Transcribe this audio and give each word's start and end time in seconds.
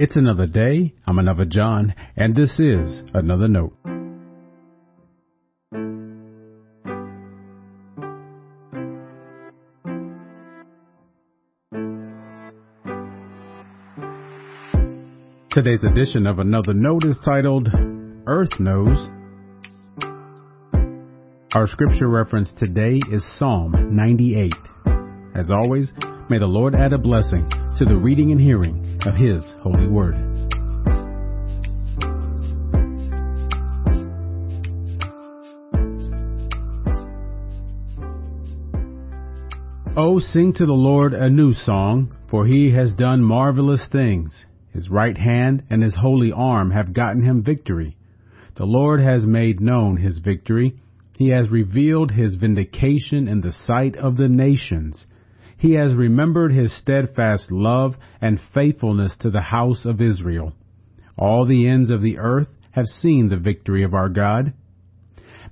It's 0.00 0.14
another 0.14 0.46
day. 0.46 0.94
I'm 1.08 1.18
another 1.18 1.44
John, 1.44 1.92
and 2.16 2.32
this 2.32 2.52
is 2.60 3.02
another 3.14 3.48
note. 3.48 3.74
Today's 15.50 15.82
edition 15.82 16.28
of 16.28 16.38
Another 16.38 16.74
Note 16.74 17.02
is 17.04 17.16
titled 17.24 17.66
Earth 18.28 18.60
Knows. 18.60 19.08
Our 21.54 21.66
scripture 21.66 22.06
reference 22.06 22.52
today 22.56 23.00
is 23.10 23.26
Psalm 23.36 23.74
98. 23.96 24.54
As 25.34 25.50
always, 25.50 25.90
may 26.30 26.38
the 26.38 26.46
Lord 26.46 26.76
add 26.76 26.92
a 26.92 26.98
blessing 26.98 27.48
to 27.78 27.84
the 27.84 27.96
reading 27.96 28.30
and 28.30 28.40
hearing 28.40 28.87
of 29.06 29.14
His 29.14 29.44
holy 29.62 29.86
word. 29.86 30.16
Oh, 40.00 40.20
sing 40.20 40.52
to 40.52 40.64
the 40.64 40.72
Lord 40.72 41.12
a 41.12 41.28
new 41.28 41.52
song, 41.52 42.14
for 42.30 42.46
he 42.46 42.70
has 42.70 42.94
done 42.94 43.20
marvelous 43.20 43.82
things. 43.90 44.46
His 44.72 44.88
right 44.88 45.18
hand 45.18 45.64
and 45.70 45.82
his 45.82 45.96
holy 45.96 46.30
arm 46.30 46.70
have 46.70 46.92
gotten 46.92 47.24
him 47.24 47.42
victory. 47.42 47.96
The 48.54 48.64
Lord 48.64 49.00
has 49.00 49.26
made 49.26 49.60
known 49.60 49.96
his 49.96 50.18
victory. 50.18 50.76
He 51.16 51.30
has 51.30 51.50
revealed 51.50 52.12
his 52.12 52.36
vindication 52.36 53.26
in 53.26 53.40
the 53.40 53.52
sight 53.52 53.96
of 53.96 54.16
the 54.16 54.28
nations. 54.28 55.04
He 55.58 55.72
has 55.72 55.92
remembered 55.94 56.52
his 56.52 56.72
steadfast 56.76 57.50
love 57.50 57.96
and 58.20 58.40
faithfulness 58.54 59.16
to 59.20 59.30
the 59.30 59.40
house 59.40 59.84
of 59.84 60.00
Israel. 60.00 60.52
All 61.16 61.44
the 61.44 61.66
ends 61.66 61.90
of 61.90 62.00
the 62.00 62.18
earth 62.18 62.48
have 62.70 62.86
seen 62.86 63.28
the 63.28 63.36
victory 63.36 63.82
of 63.82 63.92
our 63.92 64.08
God. 64.08 64.52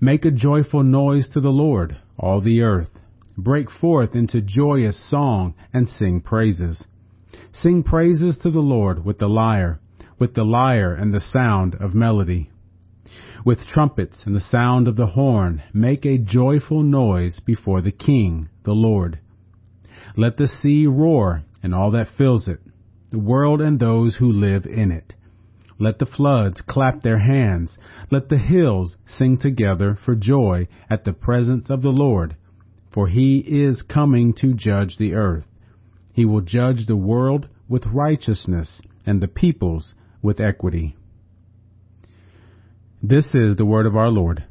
Make 0.00 0.24
a 0.24 0.30
joyful 0.30 0.84
noise 0.84 1.28
to 1.30 1.40
the 1.40 1.50
Lord, 1.50 1.96
all 2.16 2.40
the 2.40 2.62
earth. 2.62 2.90
Break 3.36 3.68
forth 3.68 4.14
into 4.14 4.40
joyous 4.40 5.10
song 5.10 5.54
and 5.72 5.88
sing 5.88 6.20
praises. 6.20 6.84
Sing 7.52 7.82
praises 7.82 8.38
to 8.38 8.50
the 8.50 8.60
Lord 8.60 9.04
with 9.04 9.18
the 9.18 9.28
lyre, 9.28 9.80
with 10.20 10.34
the 10.34 10.44
lyre 10.44 10.94
and 10.94 11.12
the 11.12 11.20
sound 11.20 11.74
of 11.74 11.94
melody. 11.94 12.48
With 13.44 13.66
trumpets 13.66 14.22
and 14.24 14.36
the 14.36 14.40
sound 14.40 14.86
of 14.86 14.94
the 14.94 15.08
horn, 15.08 15.62
make 15.74 16.06
a 16.06 16.18
joyful 16.18 16.84
noise 16.84 17.40
before 17.40 17.80
the 17.80 17.92
King, 17.92 18.48
the 18.64 18.72
Lord. 18.72 19.18
Let 20.16 20.38
the 20.38 20.48
sea 20.48 20.86
roar 20.86 21.42
and 21.62 21.74
all 21.74 21.90
that 21.90 22.08
fills 22.16 22.48
it, 22.48 22.60
the 23.10 23.18
world 23.18 23.60
and 23.60 23.78
those 23.78 24.16
who 24.16 24.30
live 24.30 24.64
in 24.66 24.90
it. 24.90 25.12
Let 25.78 25.98
the 25.98 26.06
floods 26.06 26.62
clap 26.66 27.02
their 27.02 27.18
hands. 27.18 27.76
Let 28.10 28.28
the 28.28 28.38
hills 28.38 28.96
sing 29.06 29.38
together 29.38 29.98
for 30.04 30.14
joy 30.14 30.68
at 30.88 31.04
the 31.04 31.12
presence 31.12 31.68
of 31.68 31.82
the 31.82 31.90
Lord, 31.90 32.36
for 32.92 33.08
he 33.08 33.38
is 33.38 33.82
coming 33.82 34.32
to 34.40 34.54
judge 34.54 34.96
the 34.96 35.12
earth. 35.12 35.44
He 36.14 36.24
will 36.24 36.40
judge 36.40 36.86
the 36.86 36.96
world 36.96 37.48
with 37.68 37.84
righteousness 37.86 38.80
and 39.04 39.20
the 39.20 39.28
peoples 39.28 39.92
with 40.22 40.40
equity. 40.40 40.96
This 43.02 43.26
is 43.34 43.56
the 43.56 43.66
word 43.66 43.84
of 43.84 43.96
our 43.96 44.08
Lord. 44.08 44.44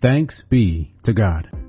Thanks 0.00 0.44
be 0.48 0.92
to 1.02 1.12
God. 1.12 1.63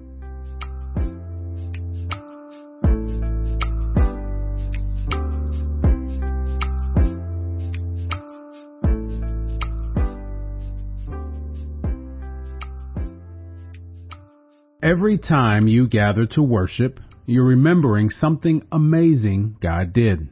Every 14.86 15.18
time 15.18 15.68
you 15.68 15.88
gather 15.88 16.28
to 16.28 16.44
worship, 16.44 17.00
you're 17.26 17.44
remembering 17.44 18.12
something 18.12 18.62
amazing 18.72 19.58
God 19.60 19.94
did. 19.94 20.30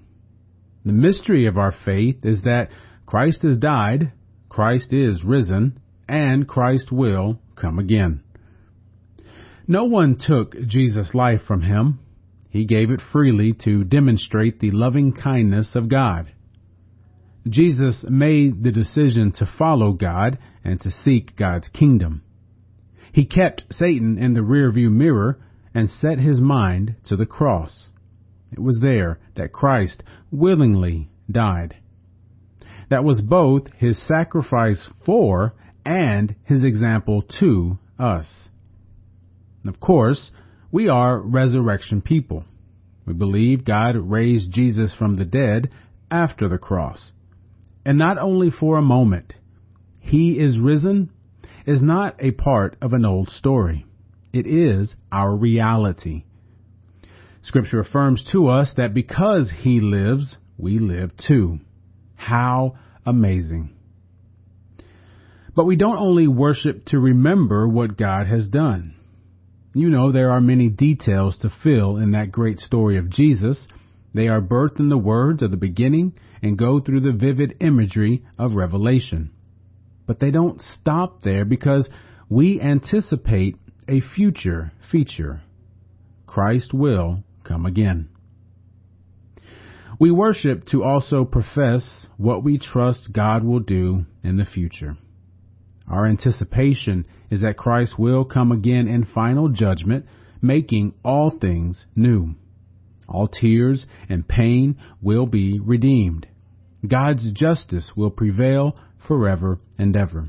The 0.86 0.91
mystery 0.91 1.47
of 1.47 1.58
our 1.58 1.74
faith 1.84 2.18
is 2.24 2.44
that 2.44 2.69
Christ 3.08 3.42
has 3.42 3.58
died, 3.58 4.12
Christ 4.50 4.94
is 4.94 5.24
risen, 5.24 5.80
and 6.08 6.47
Christ 6.47 6.92
will 6.92 7.40
come 7.56 7.80
again. 7.80 8.22
No 9.68 9.86
one 9.86 10.19
took 10.19 10.56
Jesus' 10.68 11.16
life 11.16 11.42
from 11.47 11.63
him. 11.63 11.97
He 12.52 12.66
gave 12.66 12.92
it 12.92 13.02
freely 13.12 13.53
to 13.66 13.84
demonstrate 13.84 14.59
the 14.59 14.69
loving 14.69 15.13
kindness 15.13 15.72
of 15.74 15.90
God. 15.90 16.31
Jesus 17.50 18.06
made 18.08 18.63
the 18.63 18.72
decision 18.72 19.31
to 19.31 19.52
follow 19.58 19.94
God 19.94 20.38
and 20.63 20.80
to 20.81 20.92
seek 21.03 21.36
God's 21.36 21.69
kingdom. 21.69 22.22
He 23.13 23.25
kept 23.25 23.63
Satan 23.72 24.18
in 24.18 24.34
the 24.34 24.41
rearview 24.41 24.91
mirror 24.91 25.40
and 25.74 25.88
set 26.01 26.19
his 26.19 26.41
mind 26.41 26.96
to 27.06 27.16
the 27.16 27.28
cross. 27.28 27.90
It 28.51 28.59
was 28.59 28.79
there 28.81 29.19
that 29.35 29.53
Christ 29.53 30.03
willingly 30.31 31.09
died. 31.29 31.75
That 32.90 33.03
was 33.03 33.22
both 33.22 33.72
his 33.78 34.01
sacrifice 34.07 34.90
for 35.06 35.53
and 35.85 36.35
his 36.44 36.63
example 36.63 37.24
to 37.40 37.78
us. 38.00 38.28
Of 39.68 39.80
course, 39.80 40.31
we 40.72 40.90
are 40.90 41.19
resurrection 41.19 42.01
people. 42.01 42.45
We 43.06 43.13
believe 43.13 43.63
God 43.63 43.95
raised 43.95 44.51
Jesus 44.51 44.94
from 44.97 45.16
the 45.16 45.25
dead 45.25 45.69
after 46.09 46.50
the 46.50 46.57
cross. 46.57 47.12
And 47.85 47.97
not 47.97 48.18
only 48.18 48.50
for 48.50 48.78
a 48.78 48.84
moment. 48.84 49.35
He 50.00 50.40
is 50.40 50.57
risen 50.57 51.12
is 51.66 51.81
not 51.81 52.16
a 52.19 52.31
part 52.31 52.75
of 52.81 52.94
an 52.94 53.06
old 53.06 53.29
story. 53.29 53.85
It 54.31 54.47
is 54.47 54.96
our 55.12 55.35
reality. 55.35 56.24
Scripture 57.44 57.81
affirms 57.81 58.24
to 58.31 58.47
us 58.47 58.74
that 58.78 58.94
because 58.94 59.51
He 59.59 59.79
lives, 59.79 60.38
we 60.57 60.79
live 60.79 61.12
too. 61.18 61.59
How 62.16 62.78
amazing. 63.06 63.72
But 65.56 65.66
we 65.66 65.75
don't 65.75 65.97
only 65.97 66.28
worship 66.28 66.85
to 66.85 67.00
remember 67.00 67.68
what 67.68 67.97
God 67.97 68.28
has 68.28 68.47
done. 68.47 68.95
You 69.74 69.90
know, 69.90 70.12
there 70.12 70.31
are 70.31 70.41
many 70.41 70.69
details 70.69 71.38
to 71.41 71.53
fill 71.63 71.97
in 71.97 72.12
that 72.12 72.31
great 72.31 72.59
story 72.59 72.97
of 72.97 73.09
Jesus. 73.09 73.68
They 74.13 74.28
are 74.28 74.41
birthed 74.41 74.80
in 74.80 74.90
the 74.90 74.97
words 74.97 75.44
of 75.44 75.51
the 75.51 75.57
beginning 75.57 76.13
and 76.41 76.57
go 76.57 76.80
through 76.80 77.01
the 77.01 77.12
vivid 77.12 77.56
imagery 77.59 78.24
of 78.38 78.53
Revelation. 78.53 79.31
But 80.06 80.19
they 80.19 80.31
don't 80.31 80.62
stop 80.62 81.22
there 81.24 81.46
because 81.46 81.88
we 82.30 82.59
anticipate 82.59 83.58
a 83.88 84.02
future 84.16 84.72
feature. 84.91 85.41
Christ 86.28 86.74
will 86.74 87.24
come 87.44 87.66
again. 87.66 88.09
We 90.00 90.12
worship 90.12 90.66
to 90.68 90.84
also 90.84 91.24
profess 91.24 92.08
what 92.18 92.44
we 92.44 92.58
trust 92.58 93.13
God 93.13 93.44
will 93.44 93.59
do 93.59 94.06
in 94.24 94.38
the 94.38 94.46
future. 94.46 94.96
Our 95.88 96.06
anticipation 96.06 97.06
is 97.30 97.42
that 97.42 97.58
Christ 97.58 98.00
will 98.00 98.25
come 98.25 98.52
again 98.52 98.88
in 98.88 99.06
final 99.06 99.50
judgment, 99.50 100.06
making 100.42 100.94
all 101.03 101.30
things 101.30 101.86
new. 101.96 102.36
All 103.08 103.28
tears 103.28 103.86
and 104.09 104.28
pain 104.28 104.78
will 105.02 105.25
be 105.25 105.59
redeemed. 105.59 106.28
God's 106.88 107.31
justice 107.31 107.92
will 107.96 108.12
prevail 108.12 108.78
forever 109.08 109.58
and 109.78 109.96
ever. 109.96 110.25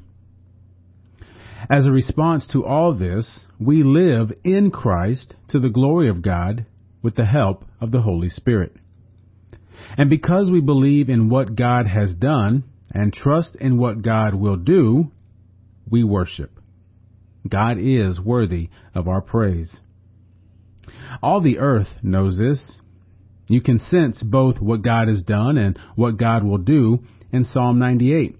As 1.70 1.86
a 1.86 1.90
response 1.90 2.46
to 2.52 2.64
all 2.64 2.94
this, 2.94 3.40
we 3.58 3.82
live 3.82 4.32
in 4.44 4.70
Christ 4.70 5.34
to 5.48 5.58
the 5.58 5.70
glory 5.70 6.08
of 6.08 6.22
God 6.22 6.66
with 7.02 7.16
the 7.16 7.24
help 7.24 7.64
of 7.80 7.90
the 7.90 8.02
Holy 8.02 8.28
Spirit. 8.28 8.76
And 9.96 10.10
because 10.10 10.50
we 10.50 10.60
believe 10.60 11.08
in 11.08 11.28
what 11.28 11.56
God 11.56 11.86
has 11.86 12.14
done 12.14 12.64
and 12.92 13.12
trust 13.12 13.56
in 13.56 13.78
what 13.78 14.02
God 14.02 14.34
will 14.34 14.56
do, 14.56 15.10
we 15.90 16.04
worship. 16.04 16.50
God 17.48 17.76
is 17.78 18.20
worthy 18.20 18.70
of 18.94 19.08
our 19.08 19.20
praise. 19.20 19.76
All 21.22 21.40
the 21.40 21.58
earth 21.58 21.88
knows 22.02 22.38
this. 22.38 22.76
You 23.48 23.60
can 23.60 23.78
sense 23.78 24.22
both 24.22 24.58
what 24.58 24.82
God 24.82 25.08
has 25.08 25.22
done 25.22 25.58
and 25.58 25.78
what 25.96 26.16
God 26.16 26.44
will 26.44 26.58
do 26.58 27.00
in 27.32 27.44
Psalm 27.44 27.78
98. 27.78 28.36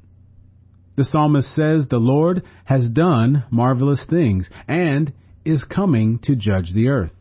The 0.97 1.05
psalmist 1.05 1.55
says 1.55 1.87
the 1.89 1.99
Lord 1.99 2.43
has 2.65 2.89
done 2.89 3.45
marvelous 3.51 4.05
things 4.09 4.49
and 4.69 5.13
is 5.45 5.65
coming 5.65 6.21
to 6.21 6.37
judge 6.37 6.73
the 6.73 6.89
earth. 6.89 7.13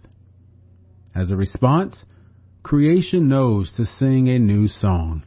As 1.15 1.29
a 1.29 1.35
response, 1.35 2.05
creation 2.61 3.27
knows 3.27 3.73
to 3.77 3.85
sing 3.85 4.29
a 4.29 4.39
new 4.39 4.67
song, 4.67 5.23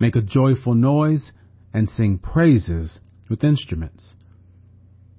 make 0.00 0.16
a 0.16 0.22
joyful 0.22 0.74
noise, 0.74 1.32
and 1.72 1.88
sing 1.88 2.18
praises 2.18 3.00
with 3.28 3.44
instruments. 3.44 4.14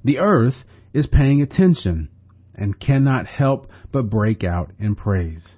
The 0.03 0.19
earth 0.19 0.55
is 0.93 1.07
paying 1.07 1.41
attention 1.41 2.09
and 2.55 2.79
cannot 2.79 3.27
help 3.27 3.69
but 3.91 4.09
break 4.09 4.43
out 4.43 4.71
in 4.79 4.95
praise. 4.95 5.55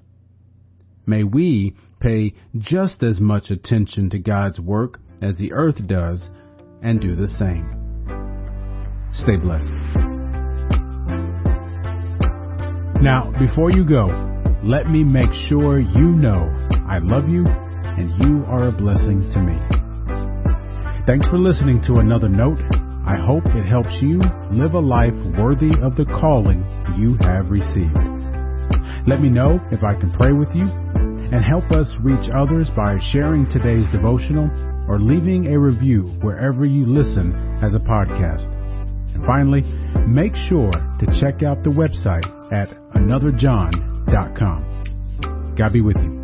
May 1.05 1.23
we 1.23 1.75
pay 1.99 2.33
just 2.57 3.01
as 3.01 3.19
much 3.19 3.49
attention 3.49 4.09
to 4.09 4.19
God's 4.19 4.59
work 4.59 4.99
as 5.21 5.38
the 5.38 5.53
earth 5.53 5.88
does 5.88 6.29
and 6.81 6.99
do 6.99 7.15
the 7.15 7.27
same. 7.39 7.65
Stay 9.13 9.37
blessed. 9.37 9.69
Now, 13.01 13.31
before 13.39 13.71
you 13.71 13.83
go, 13.83 14.05
let 14.63 14.89
me 14.89 15.03
make 15.03 15.33
sure 15.49 15.79
you 15.79 16.13
know 16.13 16.49
I 16.87 16.99
love 16.99 17.27
you 17.27 17.43
and 17.45 18.11
you 18.21 18.45
are 18.45 18.67
a 18.67 18.71
blessing 18.71 19.29
to 19.33 19.39
me. 19.41 19.57
Thanks 21.07 21.27
for 21.27 21.39
listening 21.39 21.81
to 21.87 21.95
another 21.95 22.29
note. 22.29 22.59
I 23.05 23.17
hope 23.17 23.45
it 23.47 23.65
helps 23.65 23.97
you 24.01 24.21
live 24.51 24.75
a 24.75 24.79
life 24.79 25.17
worthy 25.37 25.73
of 25.81 25.95
the 25.95 26.05
calling 26.05 26.63
you 26.95 27.17
have 27.21 27.49
received. 27.49 27.97
Let 29.07 29.19
me 29.19 29.29
know 29.29 29.59
if 29.71 29.83
I 29.83 29.95
can 29.99 30.13
pray 30.13 30.31
with 30.31 30.49
you 30.53 30.69
and 31.33 31.43
help 31.43 31.71
us 31.71 31.91
reach 32.01 32.29
others 32.29 32.69
by 32.75 32.99
sharing 33.11 33.49
today's 33.49 33.89
devotional 33.91 34.70
or 34.91 34.99
leaving 34.99 35.47
a 35.47 35.57
review 35.57 36.03
wherever 36.19 36.65
you 36.65 36.85
listen 36.85 37.33
as 37.63 37.73
a 37.73 37.79
podcast. 37.79 38.45
And 39.15 39.25
finally, 39.25 39.61
make 40.05 40.35
sure 40.49 40.69
to 40.69 41.05
check 41.21 41.43
out 41.43 41.63
the 41.63 41.69
website 41.69 42.25
at 42.51 42.67
anotherjohn.com. 42.95 45.55
God 45.55 45.71
be 45.71 45.79
with 45.79 45.95
you. 45.95 46.20